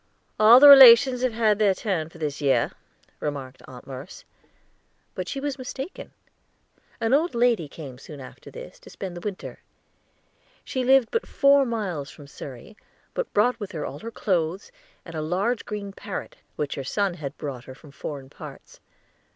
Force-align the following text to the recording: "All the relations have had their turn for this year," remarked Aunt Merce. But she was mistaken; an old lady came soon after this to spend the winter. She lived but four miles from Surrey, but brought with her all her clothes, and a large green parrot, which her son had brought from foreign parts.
"All 0.39 0.59
the 0.59 0.67
relations 0.67 1.21
have 1.21 1.33
had 1.33 1.59
their 1.59 1.75
turn 1.75 2.09
for 2.09 2.17
this 2.17 2.41
year," 2.41 2.71
remarked 3.19 3.61
Aunt 3.67 3.85
Merce. 3.85 4.25
But 5.13 5.27
she 5.27 5.39
was 5.39 5.59
mistaken; 5.59 6.11
an 6.99 7.13
old 7.13 7.35
lady 7.35 7.67
came 7.67 7.99
soon 7.99 8.19
after 8.19 8.49
this 8.49 8.79
to 8.79 8.89
spend 8.89 9.15
the 9.15 9.21
winter. 9.21 9.59
She 10.63 10.83
lived 10.83 11.09
but 11.11 11.27
four 11.27 11.67
miles 11.67 12.09
from 12.09 12.25
Surrey, 12.25 12.75
but 13.13 13.31
brought 13.31 13.59
with 13.59 13.73
her 13.73 13.85
all 13.85 13.99
her 13.99 14.09
clothes, 14.09 14.71
and 15.05 15.13
a 15.13 15.21
large 15.21 15.65
green 15.65 15.93
parrot, 15.93 16.37
which 16.55 16.73
her 16.73 16.83
son 16.83 17.13
had 17.13 17.37
brought 17.37 17.65
from 17.77 17.91
foreign 17.91 18.31
parts. 18.31 18.79